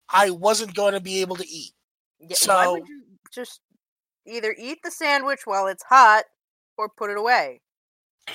[0.09, 1.73] I wasn't going to be able to eat.
[2.19, 3.61] Yeah, So- why would you just
[4.25, 6.25] either eat the sandwich while it's hot
[6.77, 7.61] or put it away?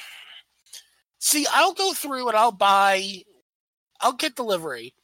[1.19, 3.23] See, I'll go through and I'll buy,
[4.01, 4.95] I'll get delivery,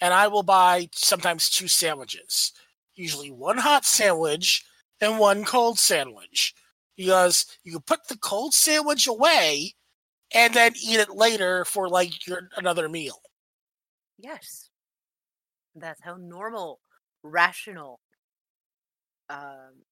[0.00, 2.52] and I will buy sometimes two sandwiches.
[2.94, 4.64] Usually one hot sandwich
[5.00, 6.54] and one cold sandwich.
[6.96, 9.74] Because you can put the cold sandwich away
[10.34, 13.20] and then eat it later for like your another meal.
[14.18, 14.70] Yes.
[15.74, 16.80] That's how normal,
[17.22, 18.00] rational,
[19.28, 19.82] um,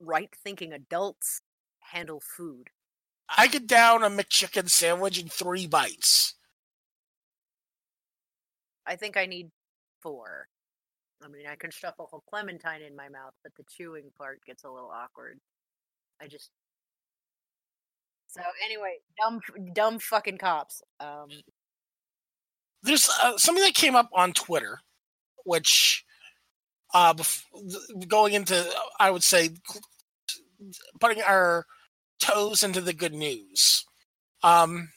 [0.00, 1.40] right thinking adults
[1.80, 2.68] handle food.
[3.36, 6.34] I could down a McChicken sandwich in three bites.
[8.86, 9.50] I think I need
[10.02, 10.48] four.
[11.24, 14.40] I mean, I can stuff a whole clementine in my mouth, but the chewing part
[14.44, 15.38] gets a little awkward.
[16.20, 16.50] I just.
[18.32, 19.40] So anyway, dumb,
[19.74, 20.82] dumb fucking cops.
[21.00, 21.28] Um,
[22.82, 24.80] there's uh, something that came up on Twitter,
[25.44, 26.02] which,
[26.94, 27.44] uh, bef-
[28.08, 28.66] going into,
[28.98, 29.50] I would say,
[30.98, 31.66] putting our
[32.20, 33.84] toes into the good news.
[34.42, 34.88] Um,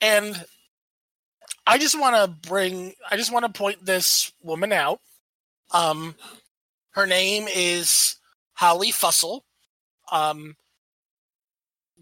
[0.00, 0.44] and
[1.66, 5.00] I just want to bring, I just want to point this woman out.
[5.72, 6.14] Um,
[6.90, 8.16] her name is
[8.54, 9.40] Holly Fussell.
[10.12, 10.54] Um,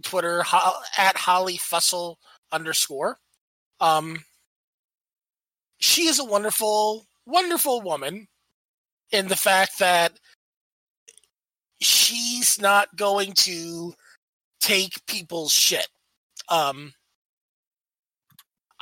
[0.02, 2.16] Twitter ho- at Holly Fussell
[2.52, 3.18] underscore.
[3.80, 4.24] Um,
[5.78, 8.28] she is a wonderful, wonderful woman
[9.12, 10.18] in the fact that
[11.80, 13.94] she's not going to
[14.60, 15.88] take people's shit.
[16.48, 16.92] Um,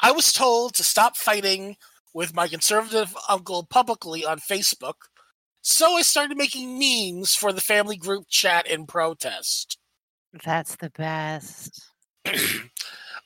[0.00, 1.76] I was told to stop fighting
[2.12, 4.94] with my conservative uncle publicly on Facebook,
[5.62, 9.78] so I started making memes for the family group chat in protest.
[10.42, 11.80] That's the best.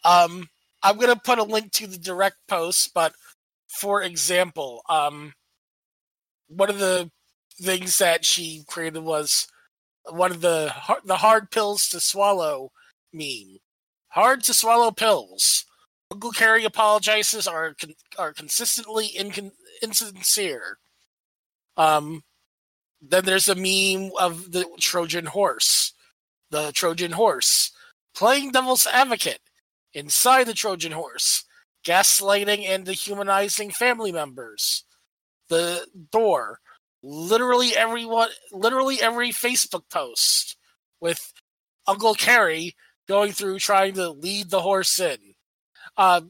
[0.05, 0.49] um,
[0.83, 3.13] I'm gonna put a link to the direct post, but
[3.69, 5.33] for example, um,
[6.49, 7.11] one of the
[7.61, 9.49] things that she created was
[10.11, 10.73] one of the
[11.05, 12.71] the hard pills to swallow
[13.13, 13.59] meme.
[14.09, 15.65] Hard to swallow pills.
[16.11, 20.79] Uncle Carrie apologizes are con- are consistently incon- insincere.
[21.77, 22.23] Um,
[23.01, 25.93] then there's a meme of the Trojan horse,
[26.51, 27.73] the Trojan horse
[28.15, 29.41] playing devil's advocate
[29.95, 31.45] inside the Trojan horse,
[31.87, 34.85] gaslighting and dehumanizing family members.
[35.49, 36.61] The door,
[37.03, 40.57] literally everyone, literally every Facebook post
[41.01, 41.33] with
[41.87, 42.75] Uncle Carrie
[43.07, 45.19] going through trying to lead the horse in.
[45.97, 46.23] Uh,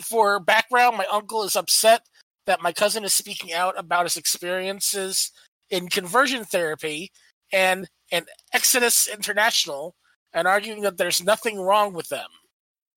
[0.00, 2.02] for background, my uncle is upset
[2.46, 5.32] that my cousin is speaking out about his experiences
[5.70, 7.10] in conversion therapy
[7.52, 9.96] and and Exodus International
[10.32, 12.28] and arguing that there's nothing wrong with them.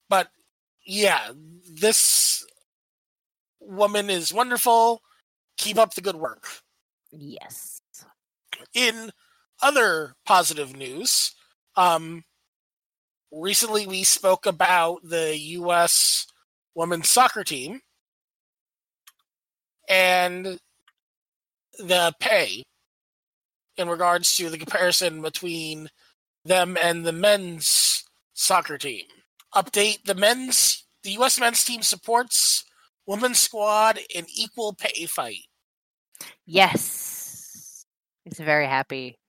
[0.10, 0.28] But
[0.86, 1.30] yeah,
[1.67, 2.45] this
[3.60, 5.01] woman is wonderful.
[5.58, 6.47] Keep up the good work.
[7.12, 7.82] Yes.
[8.73, 9.12] In
[9.62, 11.34] other positive news,
[11.78, 12.23] um,
[13.32, 16.28] recently we spoke about the U.S.
[16.75, 17.80] women's soccer team
[19.89, 20.60] and
[21.80, 22.63] the pay
[23.78, 25.90] in regards to the comparison between
[26.44, 29.06] them and the men's soccer team.
[29.54, 32.66] Update the men's the US men's team supports
[33.06, 35.46] women's squad in equal pay fight.
[36.46, 37.86] Yes.
[38.24, 39.20] He's very happy.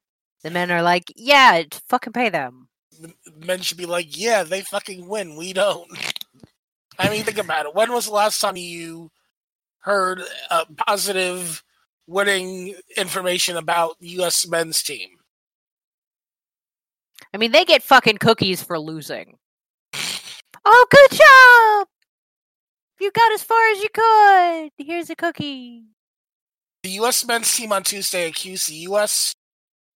[0.43, 2.69] The men are like, yeah, fucking pay them.
[2.99, 3.13] The
[3.45, 5.91] men should be like, yeah, they fucking win, we don't.
[6.99, 7.75] I mean, think about it.
[7.75, 9.11] When was the last time you
[9.81, 11.63] heard a positive
[12.07, 15.09] winning information about the US men's team?
[17.33, 19.37] I mean, they get fucking cookies for losing.
[20.64, 21.89] Oh, good job!
[23.01, 24.85] You got as far as you could.
[24.85, 25.85] Here's a cookie.
[26.83, 27.26] The U.S.
[27.26, 29.35] men's team on Tuesday accused the U.S.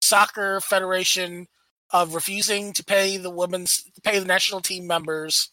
[0.00, 1.46] Soccer Federation
[1.90, 5.50] of refusing to pay the women's pay the national team members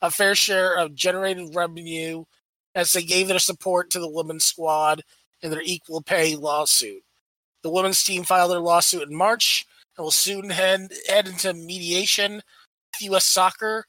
[0.00, 2.24] a fair share of generated revenue
[2.74, 5.02] as they gave their support to the women's squad
[5.42, 7.02] in their equal pay lawsuit.
[7.62, 9.66] The women's team filed their lawsuit in March
[9.96, 13.26] and will soon head, head into mediation with U.S.
[13.26, 13.84] Soccer,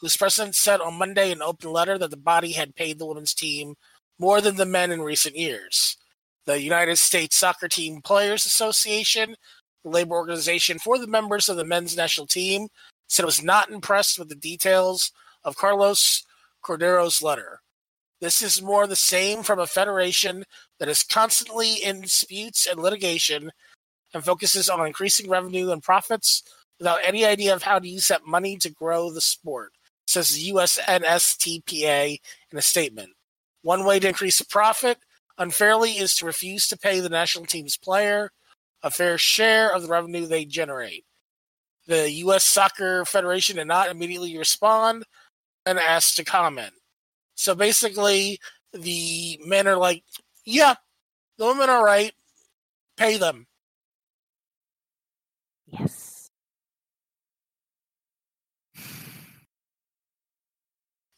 [0.00, 3.06] whose president said on Monday in an open letter that the body had paid the
[3.06, 3.74] women's team
[4.18, 5.96] more than the men in recent years.
[6.44, 9.36] The United States Soccer Team Players Association,
[9.82, 12.68] the labor organization for the members of the men's national team,
[13.08, 15.12] said it was not impressed with the details
[15.44, 16.24] of Carlos
[16.62, 17.60] Cordeiro's letter.
[18.20, 20.44] This is more the same from a federation
[20.78, 23.50] that is constantly in disputes and litigation
[24.14, 26.42] and focuses on increasing revenue and profits
[26.78, 29.72] without any idea of how to use that money to grow the sport,
[30.06, 32.18] says the USNSTPA
[32.52, 33.10] in a statement.
[33.62, 34.98] One way to increase the profit
[35.38, 38.30] unfairly is to refuse to pay the national team's player
[38.82, 41.04] a fair share of the revenue they generate.
[41.86, 42.44] The U.S.
[42.44, 45.04] Soccer Federation did not immediately respond
[45.64, 46.72] and asked to comment.
[47.34, 48.38] So basically,
[48.72, 50.04] the men are like,
[50.46, 50.74] yeah,
[51.38, 52.12] the women are right.
[52.96, 53.46] Pay them.
[55.66, 56.28] Yes.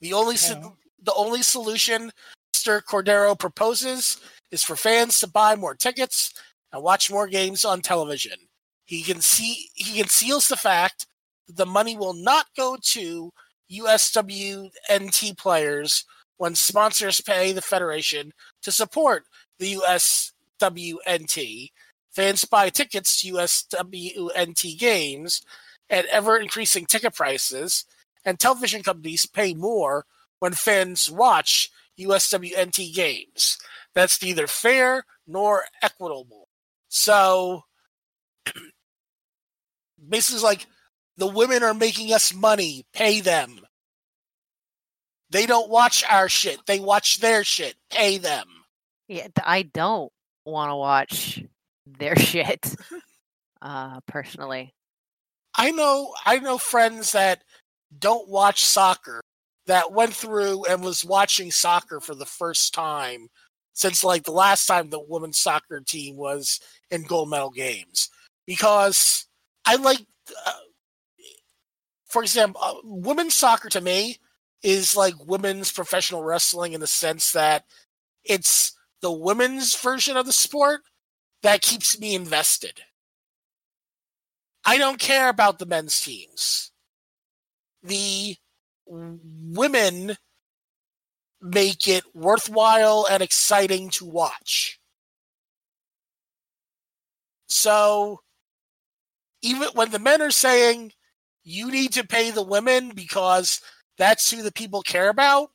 [0.01, 0.63] The only Okay.
[1.03, 2.13] the only solution
[2.55, 2.83] Mr.
[2.83, 4.19] Cordeiro proposes
[4.51, 6.33] is for fans to buy more tickets
[6.73, 8.39] and watch more games on television.
[8.85, 11.07] He can see he conceals the fact
[11.47, 13.33] that the money will not go to
[13.71, 16.05] USWNT players
[16.39, 18.33] when sponsors pay the federation
[18.63, 19.25] to support
[19.59, 19.75] the
[20.71, 21.73] USWNT.
[22.11, 25.43] Fans buy tickets to USWNT games
[25.91, 27.85] at ever increasing ticket prices,
[28.25, 30.07] and television companies pay more
[30.39, 33.59] when fans watch USWNT games.
[33.95, 36.49] That's neither fair nor equitable.
[36.89, 37.63] So
[40.09, 40.67] basically, like
[41.17, 43.61] the women are making us money, pay them.
[45.31, 48.47] They don't watch our shit, they watch their shit, pay them.
[49.09, 50.13] Yeah, I don't
[50.45, 51.43] want to watch
[51.87, 52.75] their shit.
[53.61, 54.73] Uh, personally.
[55.55, 57.43] I know I know friends that
[57.99, 59.21] don't watch soccer
[59.67, 63.29] that went through and was watching soccer for the first time
[63.75, 66.61] since like the last time the women's soccer team was
[66.91, 68.09] in gold medal games
[68.47, 69.27] because
[69.67, 70.07] I like
[70.47, 70.53] uh,
[72.07, 74.19] for example uh, women's soccer to me
[74.63, 77.65] is like women's professional wrestling in the sense that
[78.25, 80.81] it's the women's version of the sport
[81.43, 82.81] that keeps me invested.
[84.65, 86.73] I don't care about the men's teams.
[87.83, 88.37] The
[88.87, 90.17] women
[91.41, 94.81] make it worthwhile and exciting to watch.
[97.49, 98.21] So,
[99.41, 100.93] even when the men are saying
[101.45, 103.61] you need to pay the women because
[103.99, 105.51] that's who the people care about,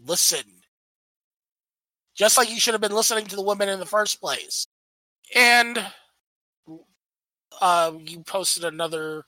[0.00, 0.44] listen.
[2.14, 4.66] Just like you should have been listening to the women in the first place.
[5.34, 5.84] And
[7.60, 9.24] uh, you posted another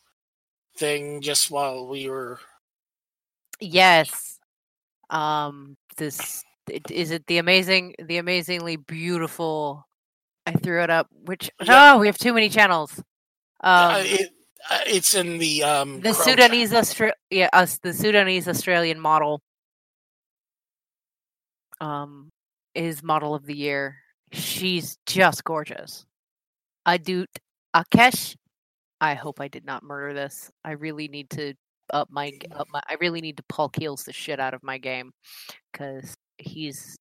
[0.76, 2.38] thing just while we were.
[3.60, 4.38] Yes.
[5.10, 9.86] Um this it, is it the amazing the amazingly beautiful
[10.44, 11.94] I threw it up which Yeah.
[11.94, 12.92] oh we have too many channels.
[13.62, 14.30] Um uh, it,
[14.70, 19.40] uh, it's in the um the Sudanese Austra- yeah us the Sudanese Australian model
[21.80, 22.30] um
[22.74, 23.96] is model of the year.
[24.32, 26.04] She's just gorgeous.
[26.86, 27.26] Adut
[27.74, 28.36] Akech.
[29.00, 30.50] I hope I did not murder this.
[30.64, 31.54] I really need to
[31.92, 32.80] up my up my.
[32.88, 35.12] I really need to Paul Keels the shit out of my game
[35.72, 36.96] because he's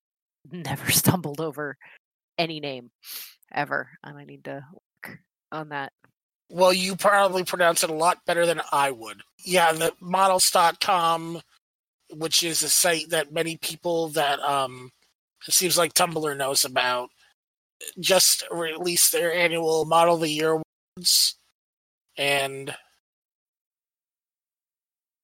[0.52, 1.78] never stumbled over
[2.38, 2.90] any name
[3.54, 5.20] ever, and I need to work
[5.52, 5.94] on that.
[6.50, 9.22] Well, you probably pronounce it a lot better than I would.
[9.44, 11.42] Yeah, the models.com,
[12.12, 14.92] which is a site that many people that um
[15.48, 17.10] it seems like Tumblr knows about,
[18.00, 21.36] just released their annual Model of the Year awards.
[22.18, 22.76] And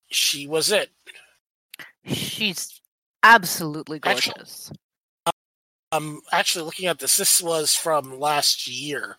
[0.10, 0.92] she was it.
[2.06, 2.82] She's
[3.24, 4.72] absolutely gorgeous.
[5.92, 7.18] I'm actually looking at this.
[7.18, 9.18] This was from last year.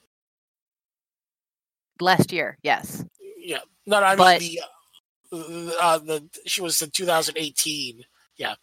[2.02, 3.04] Last year, yes.
[3.38, 3.60] Yeah.
[3.86, 4.60] No, no I mean But- the
[5.32, 8.02] uh, uh, the she was in 2018.
[8.36, 8.54] Yeah.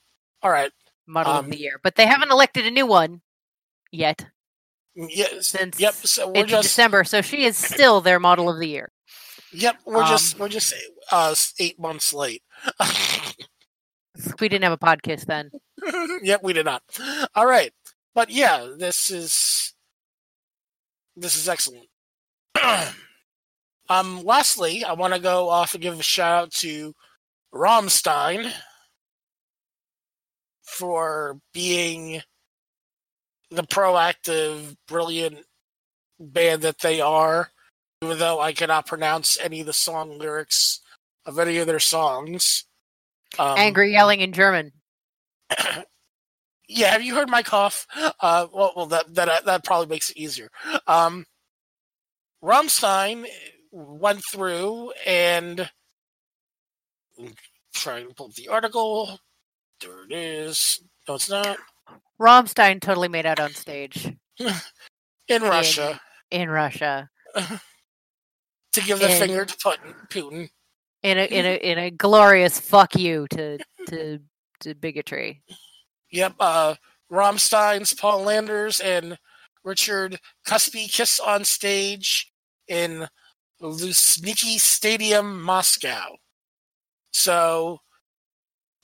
[0.44, 0.72] All right.
[1.08, 3.22] Model Um, of the year, but they haven't elected a new one
[3.92, 4.28] yet
[4.96, 5.48] Yes.
[5.48, 5.94] since Yep.
[5.94, 8.92] So we're just December, so she is still their model of the year.
[9.52, 10.74] Yep, we're Um, just we're just
[11.12, 12.44] uh eight months late.
[14.40, 15.50] We didn't have a podcast then.
[16.24, 16.84] yep, we did not.
[17.36, 17.72] All right,
[18.14, 19.74] but yeah, this is
[21.16, 21.88] this is excellent.
[23.90, 26.94] um, lastly, I want to go off and give a shout out to
[27.54, 28.52] Rammstein
[30.62, 32.22] for being
[33.50, 35.40] the proactive, brilliant
[36.20, 37.52] band that they are.
[38.02, 40.80] Even though I cannot pronounce any of the song lyrics
[41.26, 42.66] of any of their songs.
[43.38, 44.72] Um, Angry yelling in German.
[46.70, 47.86] yeah, have you heard my cough?
[48.22, 50.50] Uh, well, well, that that that probably makes it easier.
[50.88, 51.26] Um,
[52.42, 53.26] Rammstein
[53.72, 55.70] went through and
[57.74, 59.20] trying to pull up the article.
[59.82, 60.82] There it is.
[61.08, 61.58] No, it's not.
[62.22, 64.14] Rammstein totally made out on stage
[65.28, 66.00] In Russia.
[66.30, 69.96] in Russia To give the And- finger to Putin.
[70.10, 70.50] Putin.
[71.02, 73.58] in a in a in a glorious fuck you to
[73.88, 74.20] to
[74.62, 75.42] to bigotry.
[76.12, 76.34] Yep.
[76.40, 76.76] Uh,
[77.12, 79.18] Rammstein's Paul Landers and
[79.64, 82.32] Richard Kruspe kiss on stage
[82.68, 83.08] in
[83.62, 86.16] Luzhniki Stadium, Moscow.
[87.12, 87.80] So,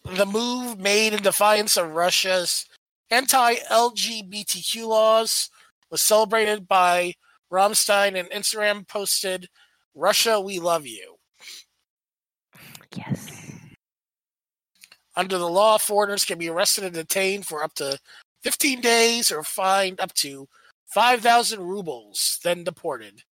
[0.03, 2.65] the move made in defiance of Russia's
[3.09, 5.49] anti LGBTQ laws
[5.89, 7.13] was celebrated by
[7.51, 9.47] Rammstein and Instagram posted,
[9.93, 11.15] Russia, we love you.
[12.95, 13.45] Yes.
[15.15, 17.97] Under the law, foreigners can be arrested and detained for up to
[18.43, 20.47] 15 days or fined up to
[20.87, 23.23] 5,000 rubles, then deported.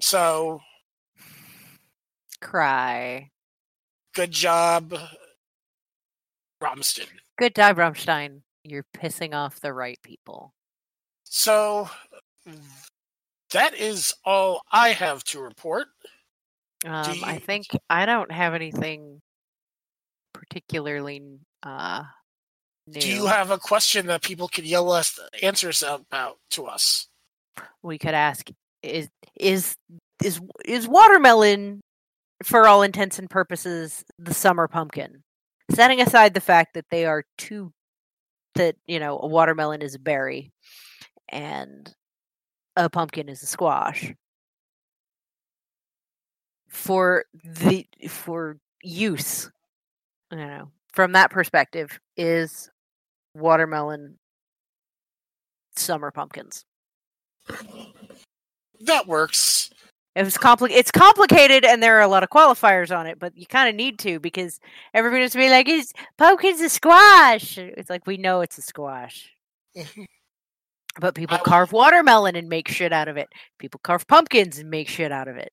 [0.00, 0.60] So,
[2.40, 3.30] Cry.
[4.14, 4.94] good job,
[6.62, 7.08] Rammstein.
[7.36, 8.42] Good job, Rammstein.
[8.64, 10.54] You're pissing off the right people.
[11.24, 11.90] So,
[13.52, 15.88] that is all I have to report.
[16.84, 19.20] Um, I think I don't have anything
[20.32, 21.22] particularly
[21.64, 22.04] uh
[22.86, 23.00] new.
[23.00, 27.07] Do you have a question that people can yell us answers about to us?
[27.82, 28.48] We could ask
[28.82, 29.76] is is
[30.22, 31.80] is is watermelon
[32.44, 35.22] for all intents and purposes the summer pumpkin?
[35.70, 37.72] Setting aside the fact that they are two
[38.54, 40.52] that you know a watermelon is a berry
[41.28, 41.94] and
[42.76, 44.14] a pumpkin is a squash.
[46.68, 49.50] For the for use
[50.30, 52.70] you know from that perspective is
[53.34, 54.18] watermelon
[55.76, 56.64] summer pumpkins
[58.80, 59.70] That works.
[60.14, 63.18] It was compli- It's complicated, and there are a lot of qualifiers on it.
[63.18, 64.58] But you kind of need to because
[64.94, 69.30] everybody's be like, "Is pumpkin's a squash?" It's like we know it's a squash,
[71.00, 73.28] but people I- carve watermelon and make shit out of it.
[73.58, 75.52] People carve pumpkins and make shit out of it.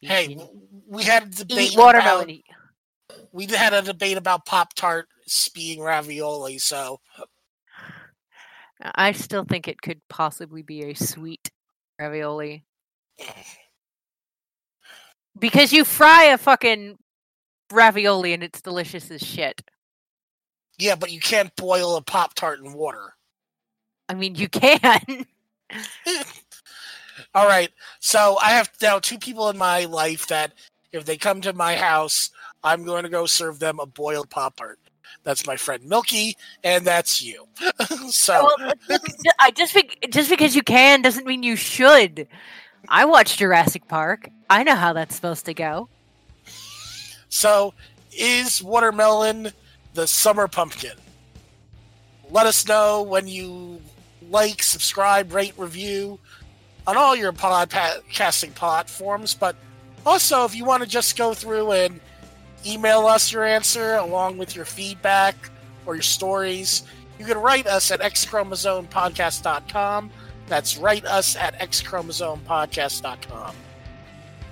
[0.00, 0.38] You- Hey,
[0.86, 2.30] we had a debate eat watermelon.
[3.10, 5.08] About, we had a debate about Pop Tart
[5.54, 6.58] being ravioli.
[6.58, 7.00] So
[8.80, 11.50] I still think it could possibly be a sweet
[11.98, 12.64] ravioli
[15.38, 16.98] because you fry a fucking
[17.72, 19.62] ravioli and it's delicious as shit.
[20.78, 23.14] yeah, but you can't boil a Pop Tart in water.
[24.08, 25.26] I mean, you can.
[27.34, 27.70] All right.
[28.00, 30.52] So I have now two people in my life that
[30.92, 32.30] if they come to my house,
[32.62, 34.78] I'm going to go serve them a boiled Pop Tart.
[35.24, 37.46] That's my friend Milky, and that's you.
[38.10, 39.02] so Well, look,
[39.40, 42.28] I just be- just because you can doesn't mean you should.
[42.88, 44.28] I watched Jurassic Park.
[44.48, 45.88] I know how that's supposed to go.
[47.28, 47.74] So,
[48.12, 49.52] is watermelon
[49.94, 50.96] the summer pumpkin?
[52.30, 53.80] Let us know when you
[54.30, 56.18] like, subscribe, rate, review
[56.86, 59.34] on all your podcasting platforms.
[59.34, 59.56] But
[60.04, 62.00] also, if you want to just go through and
[62.66, 65.36] email us your answer along with your feedback
[65.86, 66.82] or your stories,
[67.18, 70.10] you can write us at xchromosomepodcast.com.
[70.48, 73.56] That's write us at xchromosomepodcast.com.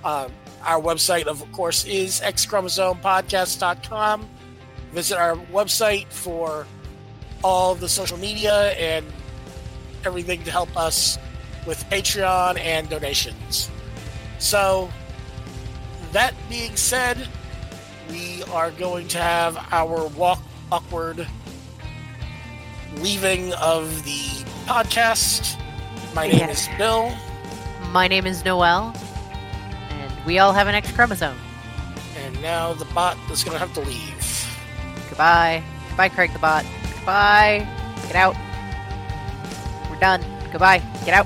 [0.03, 0.31] Um,
[0.63, 4.29] our website, of course, is xchromosomepodcast.com.
[4.91, 6.65] Visit our website for
[7.43, 9.05] all the social media and
[10.05, 11.17] everything to help us
[11.67, 13.69] with Patreon and donations.
[14.39, 14.89] So,
[16.11, 17.27] that being said,
[18.09, 20.39] we are going to have our walk
[20.71, 21.27] awkward
[22.97, 24.21] leaving of the
[24.65, 25.59] podcast.
[26.13, 26.49] My name Yeah.
[26.49, 27.11] is Bill.
[27.91, 28.93] My name is Noel,
[29.89, 31.37] and we all have an X chromosome.
[32.23, 34.47] And now the bot is going to have to leave.
[35.09, 35.63] Goodbye.
[35.89, 36.65] Goodbye, Craig the Bot.
[36.95, 37.67] Goodbye.
[38.07, 38.35] Get out.
[39.89, 40.23] We're done.
[40.51, 40.79] Goodbye.
[41.05, 41.25] Get out.